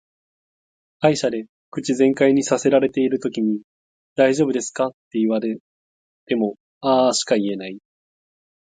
[1.01, 3.61] 歯医者で口全開にさせられてるときに
[4.17, 5.59] 「大丈夫ですか」って言われ
[6.35, 7.77] もも「あー」しか言えない。